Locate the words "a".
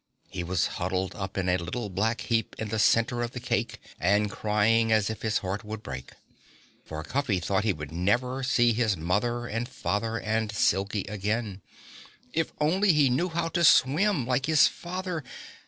1.47-1.57